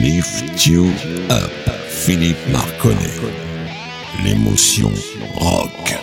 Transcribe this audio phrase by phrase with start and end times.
[0.00, 0.86] Lift You
[1.28, 1.50] Up,
[1.86, 2.96] Philippe Marconnet.
[4.24, 4.90] L'émotion
[5.34, 5.94] rock.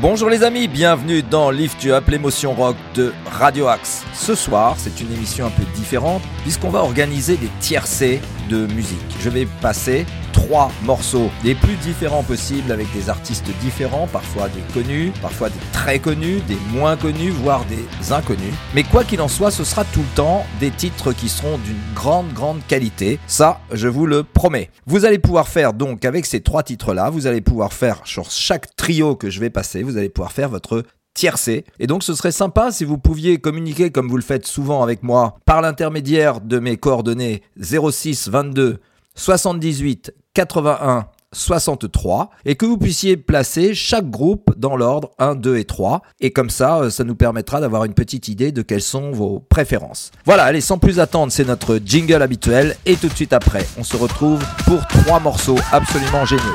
[0.00, 4.04] Bonjour les amis, bienvenue dans Lift You Up, l'émotion rock de Radio Axe.
[4.14, 9.16] Ce soir, c'est une émission un peu différente puisqu'on va organiser des tiercés de musique.
[9.18, 10.06] Je vais passer
[10.48, 15.58] trois morceaux les plus différents possibles avec des artistes différents, parfois des connus, parfois des
[15.74, 18.54] très connus, des moins connus, voire des inconnus.
[18.74, 21.76] Mais quoi qu'il en soit, ce sera tout le temps des titres qui seront d'une
[21.94, 23.18] grande, grande qualité.
[23.26, 24.70] Ça, je vous le promets.
[24.86, 28.74] Vous allez pouvoir faire donc avec ces trois titres-là, vous allez pouvoir faire sur chaque
[28.74, 31.66] trio que je vais passer, vous allez pouvoir faire votre tiercé.
[31.78, 35.02] Et donc ce serait sympa si vous pouviez communiquer comme vous le faites souvent avec
[35.02, 38.78] moi par l'intermédiaire de mes coordonnées 06 22
[39.14, 45.64] 78 81 63 et que vous puissiez placer chaque groupe dans l'ordre 1, 2 et
[45.64, 49.10] 3 et comme ça euh, ça nous permettra d'avoir une petite idée de quelles sont
[49.10, 50.12] vos préférences.
[50.24, 53.82] Voilà, allez sans plus attendre c'est notre jingle habituel et tout de suite après on
[53.82, 56.54] se retrouve pour trois morceaux absolument géniaux.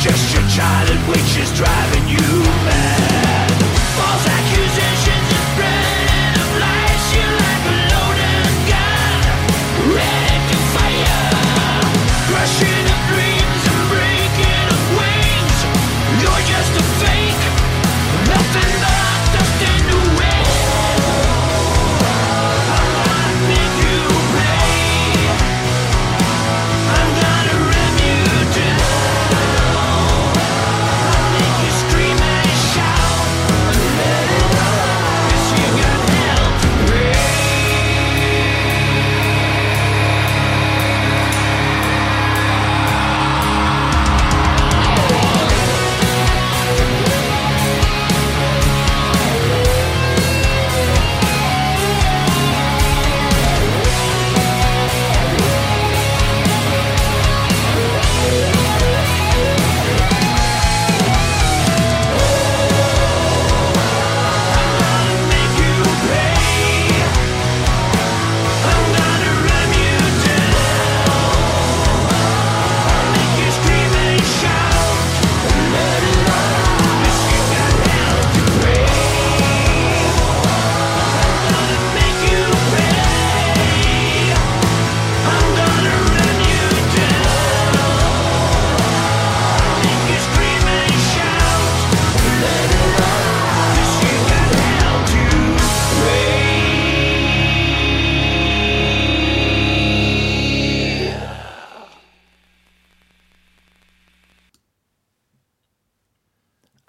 [0.00, 1.89] Just your child and witches driving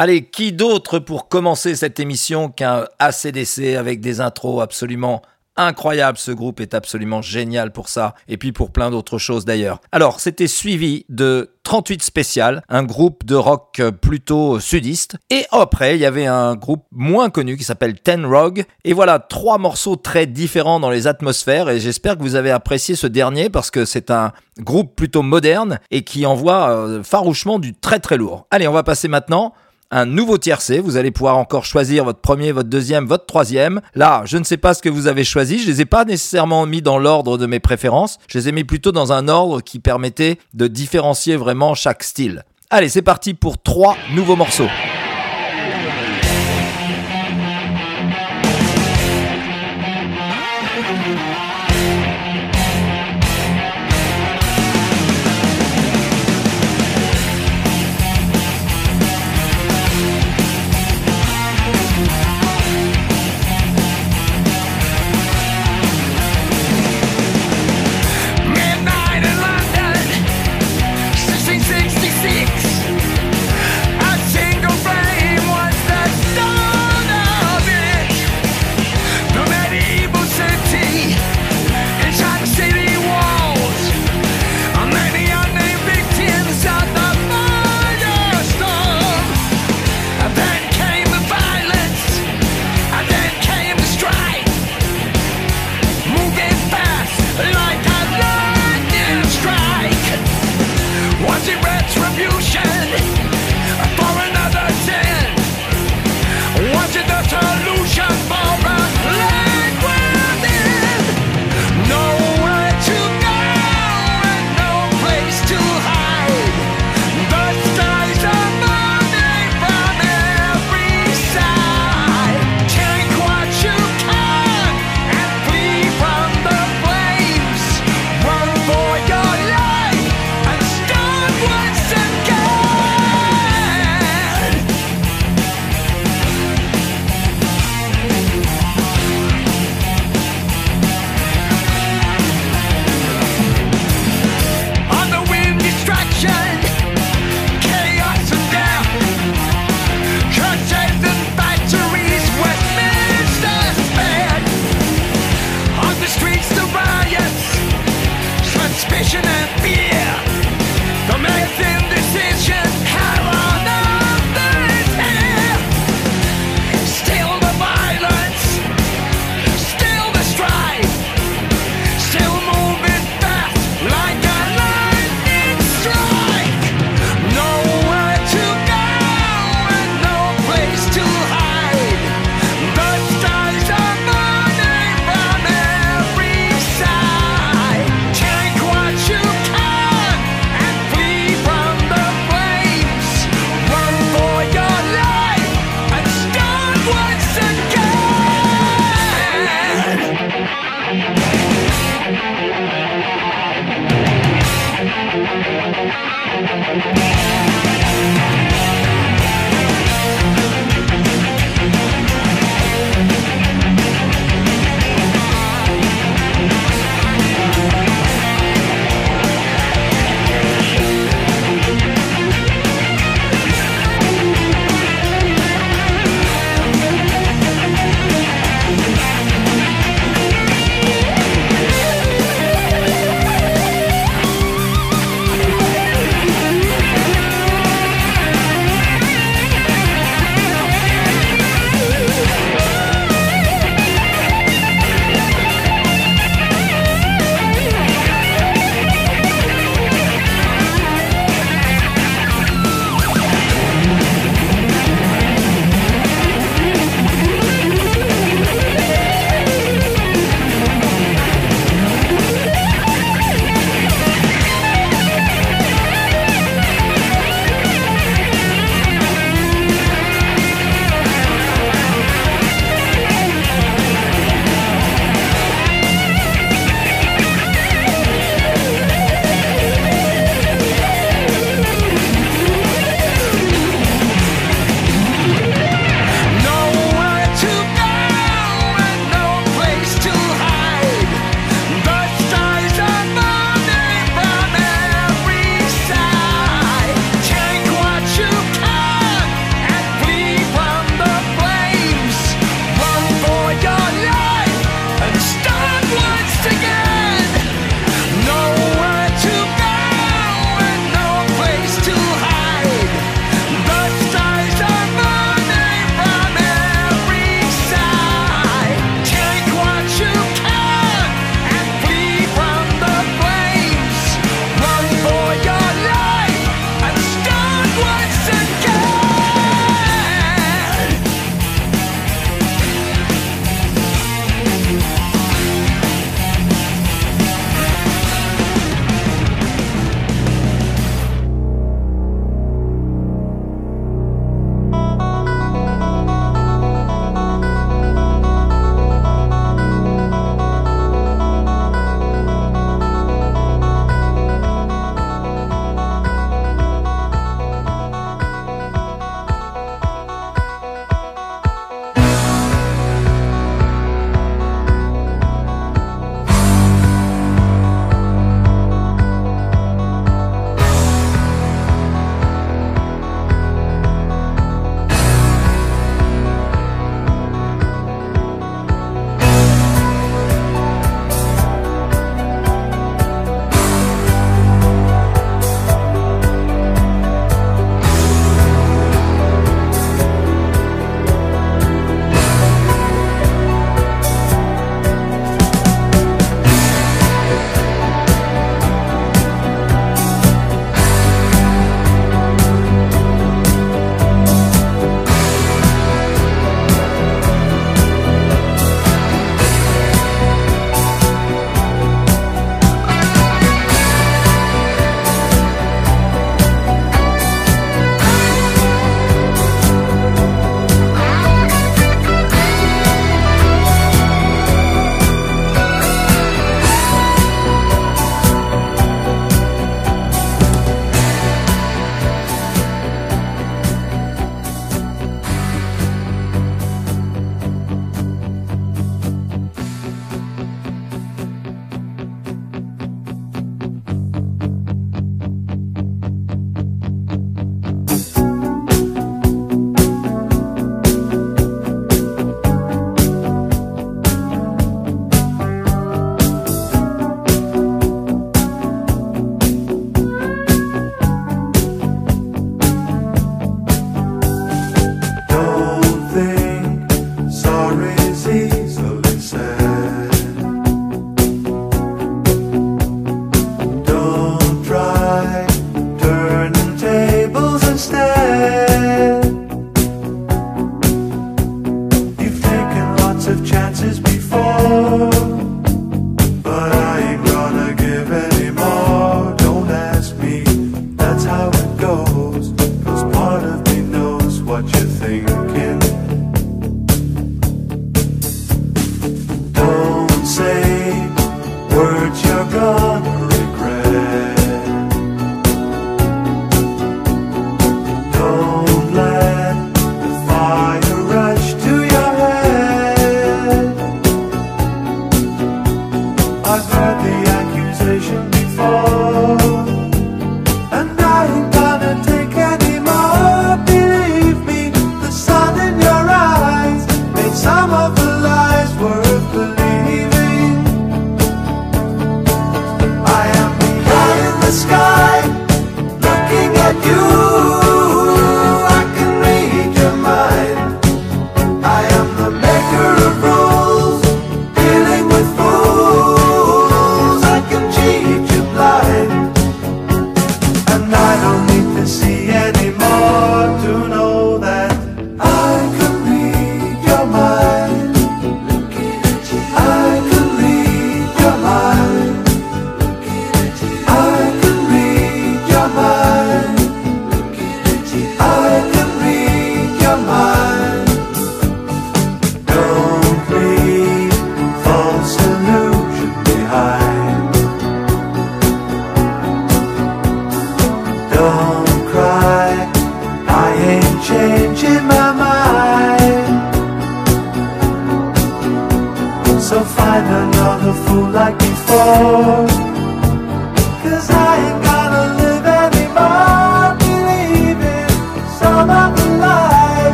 [0.00, 5.22] Allez, qui d'autre pour commencer cette émission qu'un ACDC avec des intros absolument
[5.56, 6.18] incroyables?
[6.18, 9.80] Ce groupe est absolument génial pour ça, et puis pour plein d'autres choses d'ailleurs.
[9.90, 16.00] Alors, c'était suivi de 38 spécial, un groupe de rock plutôt sudiste, et après, il
[16.00, 20.26] y avait un groupe moins connu qui s'appelle Ten Rogue, et voilà, trois morceaux très
[20.26, 24.12] différents dans les atmosphères, et j'espère que vous avez apprécié ce dernier parce que c'est
[24.12, 28.46] un groupe plutôt moderne et qui envoie euh, farouchement du très très lourd.
[28.52, 29.54] Allez, on va passer maintenant
[29.90, 30.80] un nouveau tiercé.
[30.80, 33.80] Vous allez pouvoir encore choisir votre premier, votre deuxième, votre troisième.
[33.94, 35.58] Là, je ne sais pas ce que vous avez choisi.
[35.58, 38.18] Je les ai pas nécessairement mis dans l'ordre de mes préférences.
[38.28, 42.44] Je les ai mis plutôt dans un ordre qui permettait de différencier vraiment chaque style.
[42.70, 44.68] Allez, c'est parti pour trois nouveaux morceaux.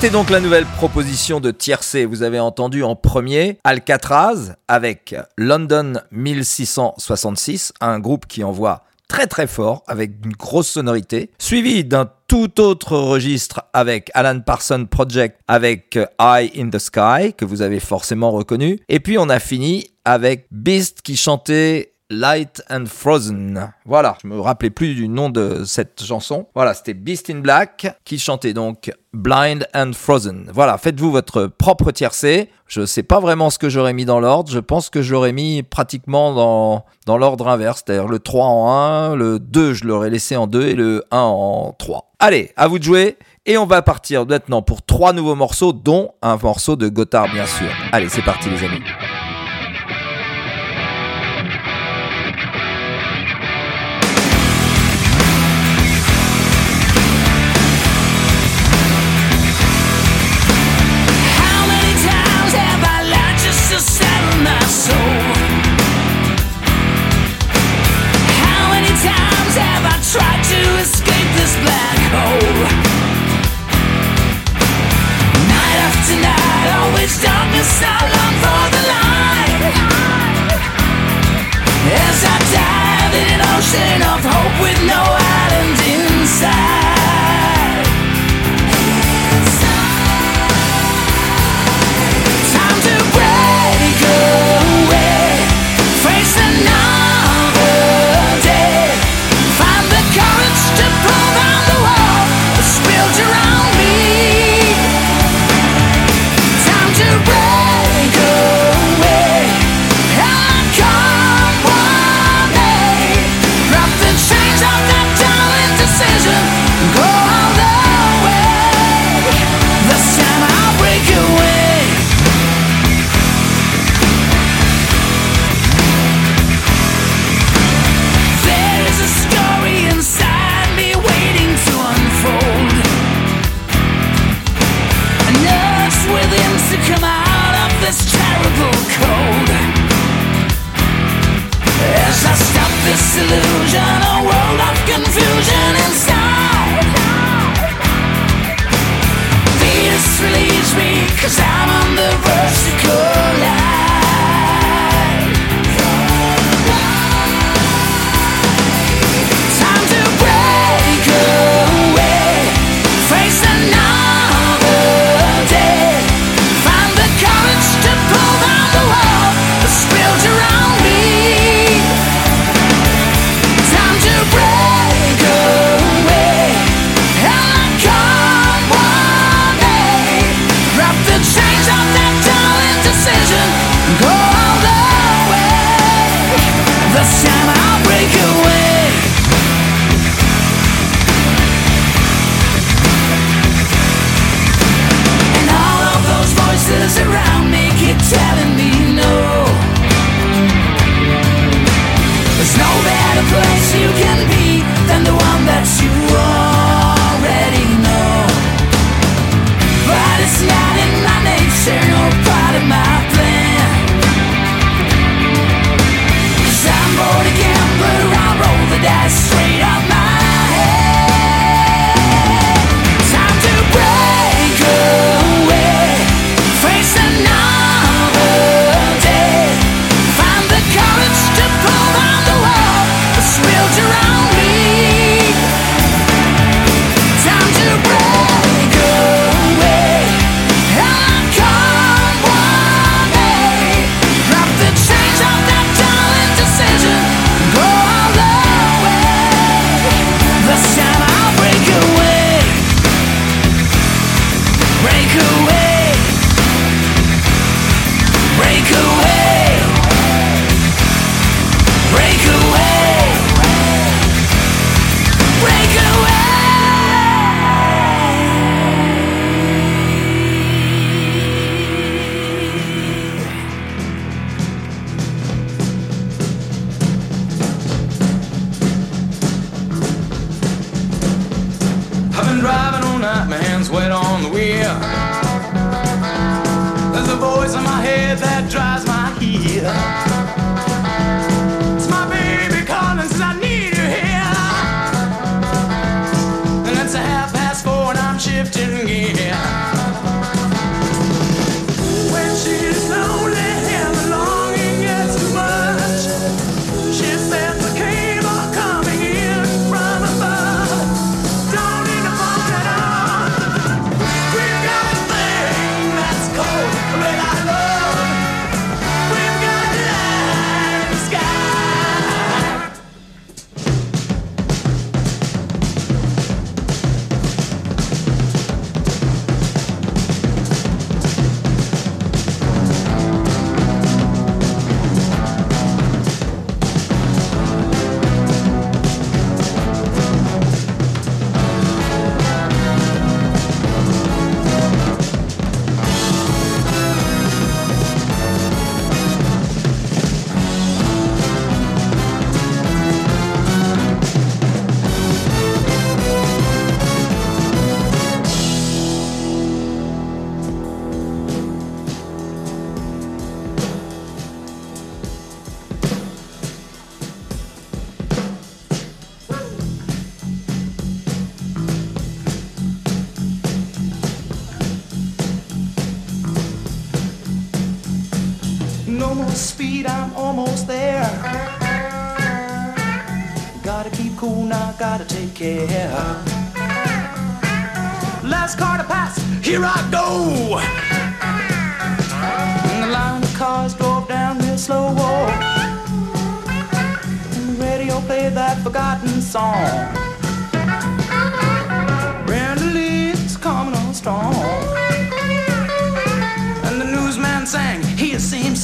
[0.00, 2.06] C'était donc la nouvelle proposition de Tiercé.
[2.06, 9.46] Vous avez entendu en premier Alcatraz avec London 1666, un groupe qui envoie très très
[9.46, 15.96] fort avec une grosse sonorité, suivi d'un tout autre registre avec Alan Parsons Project avec
[15.96, 18.78] euh, Eye in the Sky que vous avez forcément reconnu.
[18.88, 23.72] Et puis on a fini avec Beast qui chantait Light and Frozen.
[23.86, 26.48] Voilà, je me rappelais plus du nom de cette chanson.
[26.56, 30.50] Voilà, c'était Beast in Black qui chantait donc Blind and Frozen.
[30.52, 32.50] Voilà, faites-vous votre propre tiercé.
[32.66, 34.50] Je ne sais pas vraiment ce que j'aurais mis dans l'ordre.
[34.50, 37.84] Je pense que j'aurais mis pratiquement dans, dans l'ordre inverse.
[37.86, 38.72] C'est-à-dire le 3 en
[39.12, 42.10] 1, le 2 je l'aurais laissé en 2 et le 1 en 3.
[42.18, 43.16] Allez, à vous de jouer.
[43.46, 47.46] Et on va partir maintenant pour trois nouveaux morceaux, dont un morceau de Gotthard bien
[47.46, 47.70] sûr.
[47.90, 48.82] Allez, c'est parti les amis.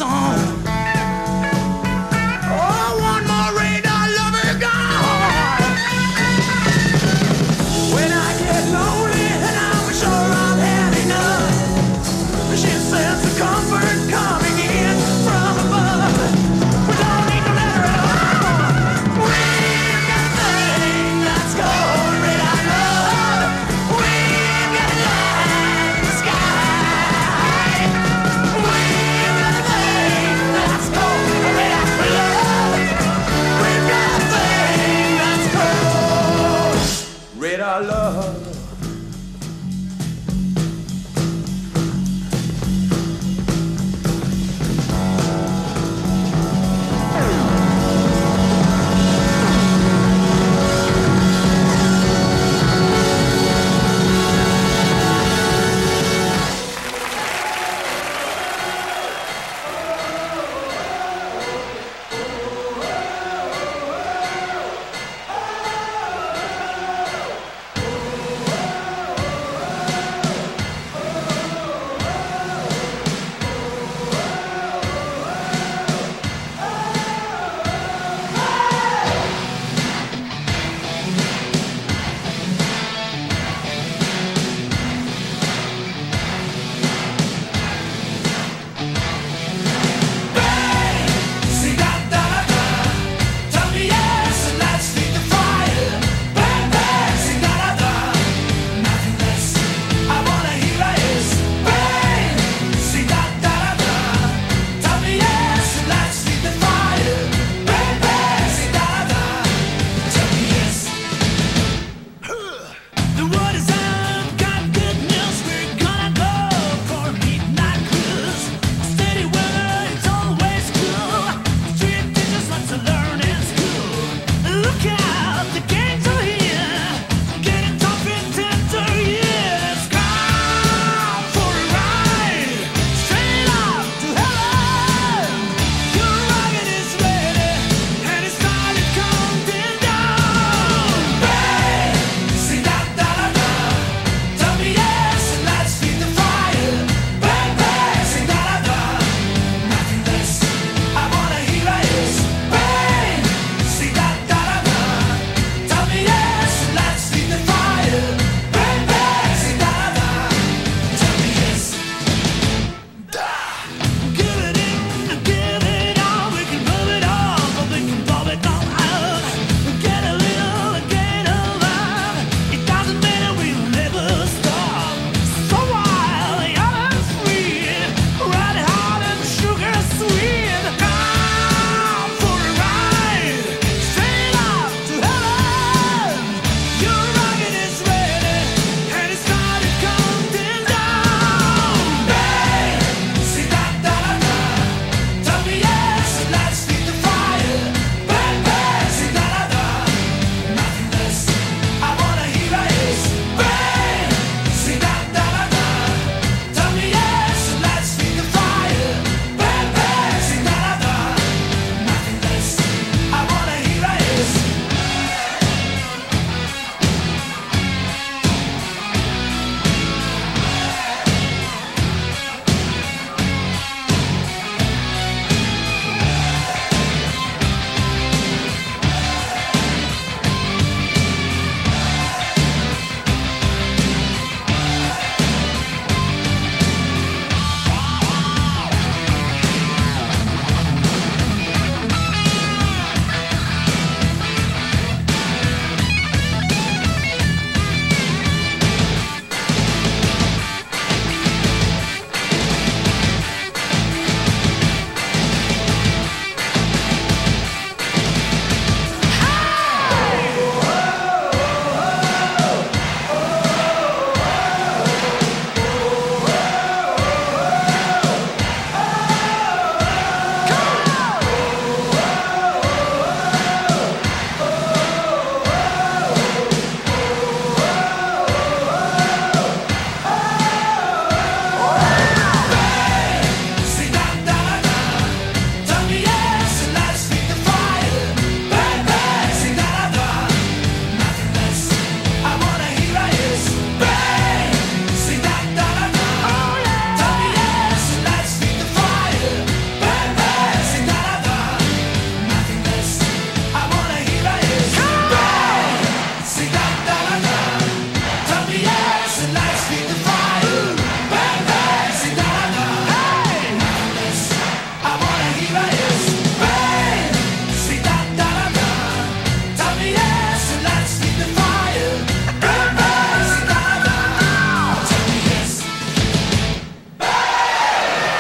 [0.03, 0.76] on.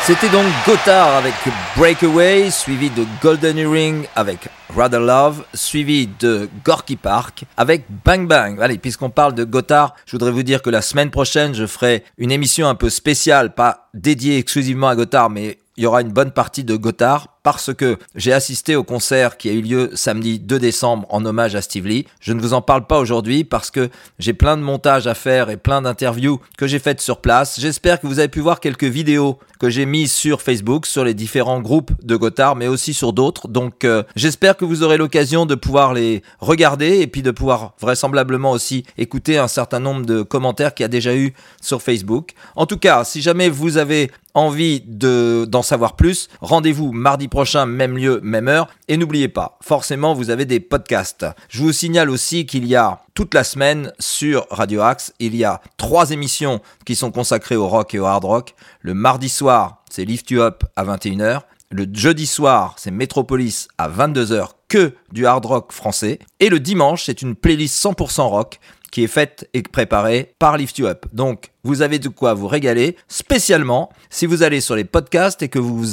[0.07, 1.35] C'était donc Gotthard avec
[1.77, 8.61] Breakaway, suivi de Golden Earring avec Rather Love, suivi de Gorky Park avec Bang Bang.
[8.61, 12.05] Allez, puisqu'on parle de Gotthard, je voudrais vous dire que la semaine prochaine, je ferai
[12.19, 16.13] une émission un peu spéciale, pas dédiée exclusivement à Gotthard, mais il y aura une
[16.13, 20.41] bonne partie de Gotthard parce que j'ai assisté au concert qui a eu lieu samedi
[20.41, 22.05] 2 décembre en hommage à Steve Lee.
[22.19, 23.89] Je ne vous en parle pas aujourd'hui parce que
[24.19, 27.61] j'ai plein de montages à faire et plein d'interviews que j'ai faites sur place.
[27.61, 31.15] J'espère que vous avez pu voir quelques vidéos que j'ai mises sur Facebook, sur les
[31.15, 33.47] différents groupes de Gotthard, mais aussi sur d'autres.
[33.47, 37.75] Donc euh, j'espère que vous aurez l'occasion de pouvoir les regarder et puis de pouvoir
[37.81, 41.33] vraisemblablement aussi écouter un certain nombre de commentaires qu'il y a déjà eu
[41.63, 42.33] sur Facebook.
[42.57, 47.36] En tout cas, si jamais vous avez envie de d'en savoir plus, rendez-vous mardi prochain,
[47.67, 48.69] même lieu, même heure.
[48.89, 51.27] Et n'oubliez pas, forcément, vous avez des podcasts.
[51.49, 55.45] Je vous signale aussi qu'il y a toute la semaine sur Radio Axe, il y
[55.45, 58.55] a trois émissions qui sont consacrées au rock et au hard rock.
[58.81, 61.41] Le mardi soir, c'est Lift You Up à 21h.
[61.71, 66.21] Le jeudi soir, c'est Metropolis à 22h, que du hard rock français.
[66.41, 68.61] Et le dimanche, c'est une playlist 100% rock
[68.97, 71.05] qui est faite et préparée par Lift You Up.
[71.13, 75.51] Donc, vous avez de quoi vous régaler, spécialement si vous allez sur les podcasts et
[75.51, 75.85] que vous,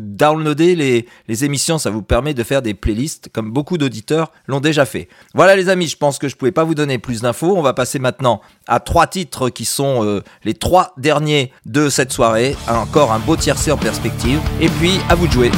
[0.00, 4.86] downloadez les, émissions, ça vous permet de faire des playlists comme beaucoup d'auditeurs l'ont déjà
[4.86, 5.06] fait.
[5.34, 7.56] Voilà les amis, je pense que je pouvais pas vous donner plus d'infos.
[7.56, 12.10] On va passer maintenant à trois titres qui sont euh, les trois derniers de cette
[12.10, 12.56] soirée.
[12.66, 14.40] Encore un beau tiercé en perspective.
[14.60, 15.50] Et puis, à vous de jouer.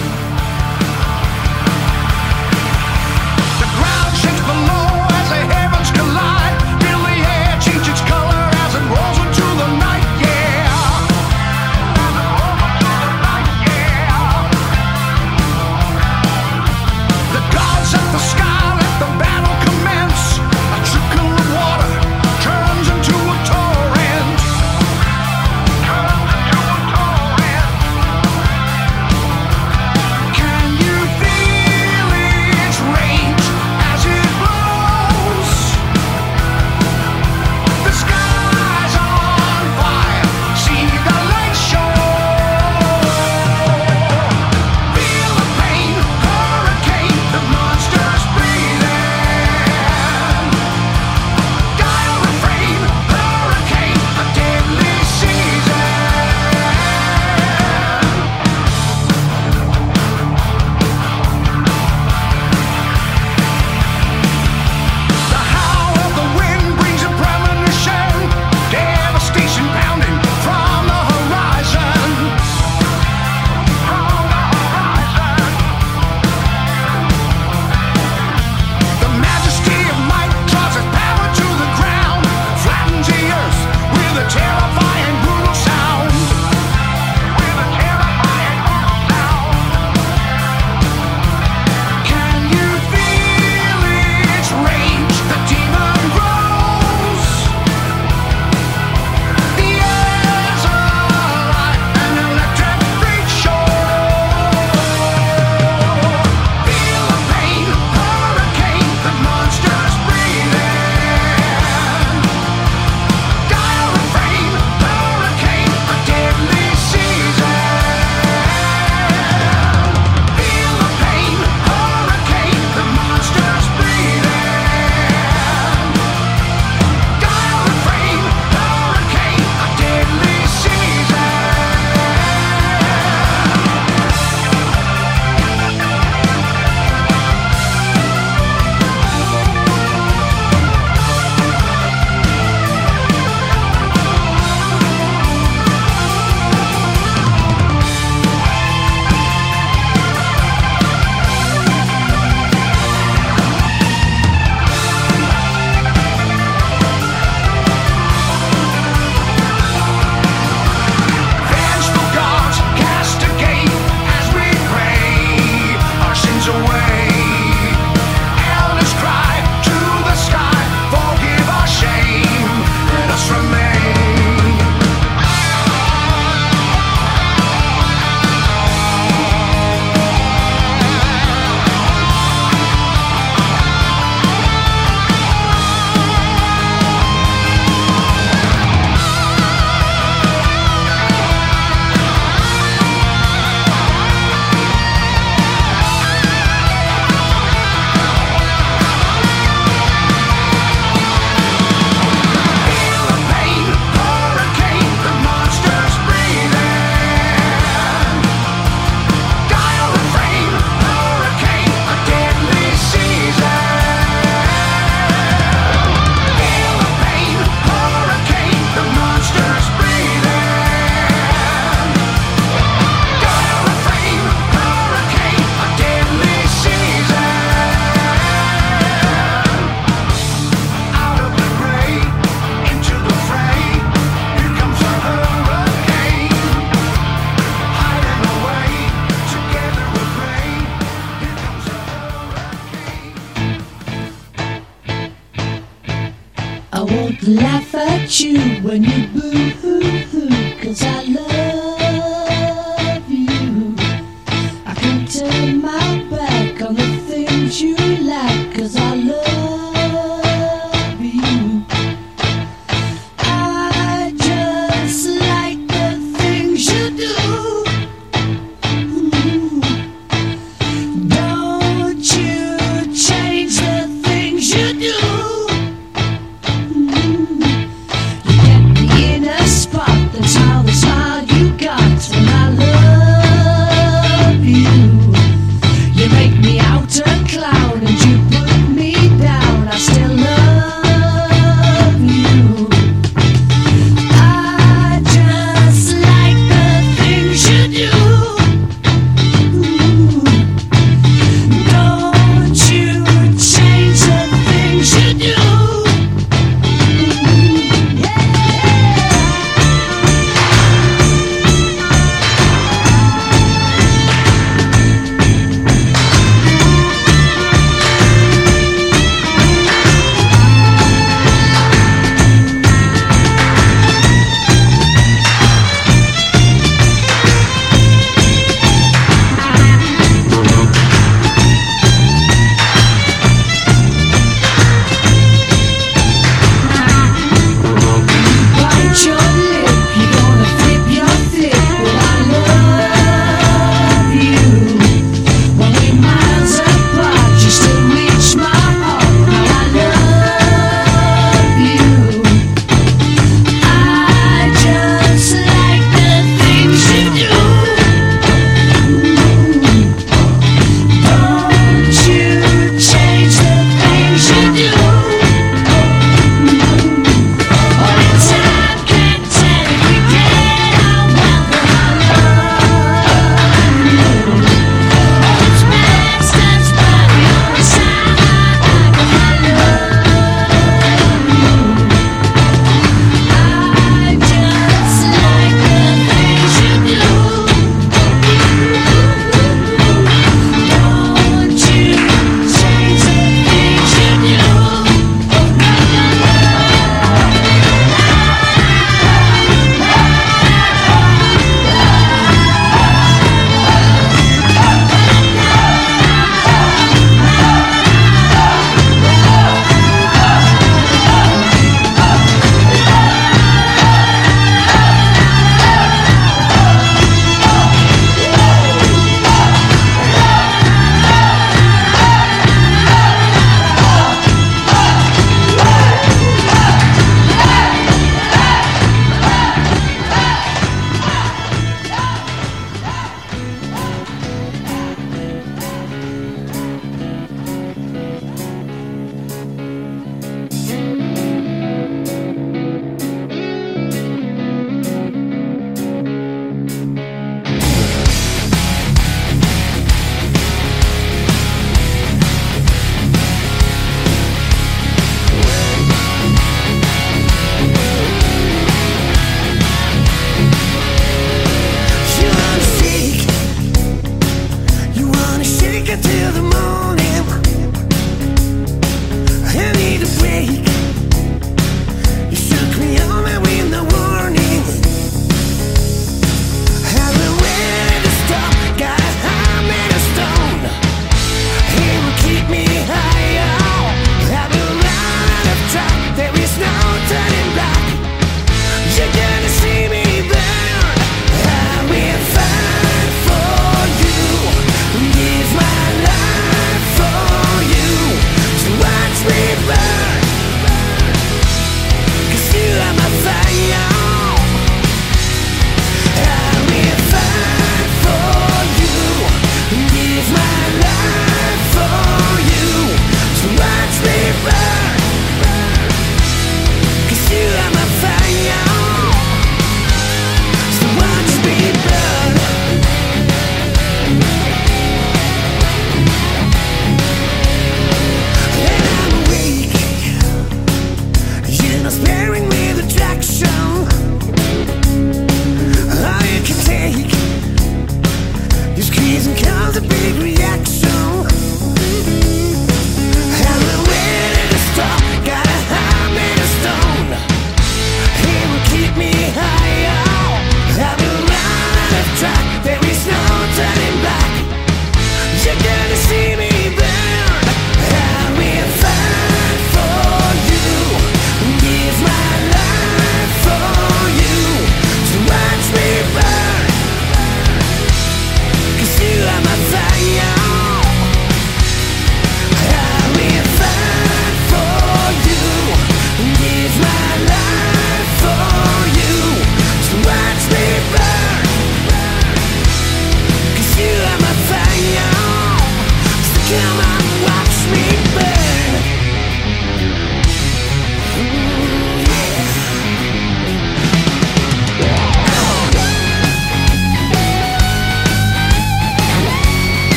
[248.20, 249.30] You when you boo
[249.62, 250.28] hoo hoo.
[250.62, 251.01] Cause I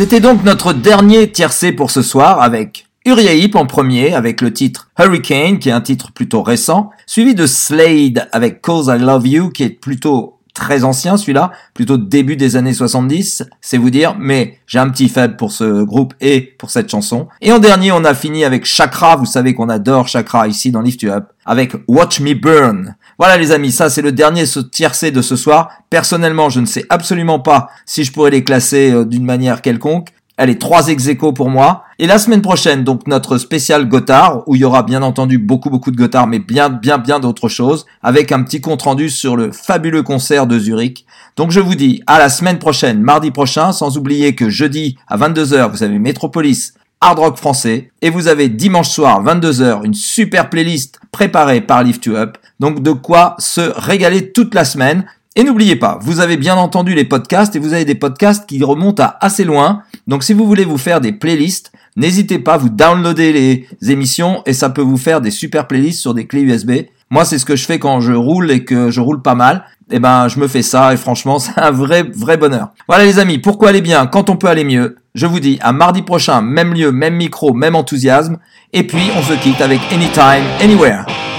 [0.00, 4.50] C'était donc notre dernier tiercé pour ce soir avec Uriah Heep en premier avec le
[4.50, 9.26] titre Hurricane qui est un titre plutôt récent, suivi de Slade avec Cause I Love
[9.26, 14.16] You qui est plutôt très ancien celui-là, plutôt début des années 70, c'est vous dire,
[14.18, 17.28] mais j'ai un petit faible pour ce groupe et pour cette chanson.
[17.42, 20.80] Et en dernier, on a fini avec Chakra, vous savez qu'on adore Chakra ici dans
[20.80, 22.96] Lift You Up, avec Watch Me Burn.
[23.20, 25.68] Voilà les amis, ça c'est le dernier tiercé de ce soir.
[25.90, 30.08] Personnellement, je ne sais absolument pas si je pourrais les classer euh, d'une manière quelconque.
[30.38, 31.84] Allez, trois ex pour moi.
[31.98, 35.68] Et la semaine prochaine, donc notre spécial Gotthard, où il y aura bien entendu beaucoup
[35.68, 39.36] beaucoup de Gotthard, mais bien bien bien d'autres choses, avec un petit compte rendu sur
[39.36, 41.04] le fabuleux concert de Zurich.
[41.36, 45.18] Donc je vous dis à la semaine prochaine, mardi prochain, sans oublier que jeudi à
[45.18, 50.50] 22h, vous avez Metropolis hard rock français, et vous avez dimanche soir 22h une super
[50.50, 52.36] playlist préparée par Lift You Up.
[52.60, 55.06] Donc de quoi se régaler toute la semaine.
[55.36, 58.62] Et n'oubliez pas, vous avez bien entendu les podcasts et vous avez des podcasts qui
[58.62, 59.82] remontent à assez loin.
[60.06, 64.52] Donc si vous voulez vous faire des playlists, n'hésitez pas, vous downloadez les émissions et
[64.52, 66.72] ça peut vous faire des super playlists sur des clés USB.
[67.10, 69.64] Moi, c'est ce que je fais quand je roule et que je roule pas mal.
[69.90, 72.72] Eh ben, je me fais ça et franchement, c'est un vrai, vrai bonheur.
[72.86, 74.96] Voilà les amis, pourquoi aller bien quand on peut aller mieux?
[75.14, 78.38] Je vous dis à mardi prochain, même lieu, même micro, même enthousiasme.
[78.72, 81.29] Et puis, on se quitte avec Anytime, Anywhere.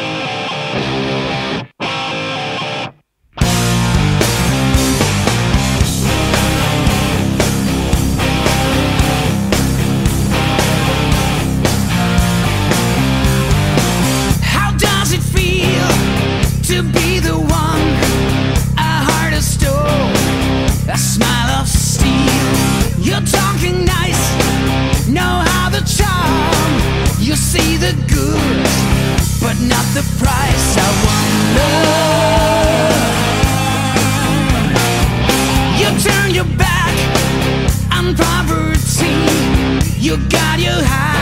[30.22, 30.78] Price.
[30.78, 31.74] I wonder.
[35.80, 36.94] You turn your back
[37.92, 39.16] on poverty.
[40.00, 41.21] You got your high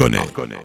[0.00, 0.24] Lift You Up.
[0.24, 0.58] Philippe Marconnet.